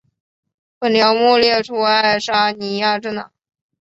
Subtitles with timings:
[0.79, 3.31] 本条目列出爱沙尼亚政党。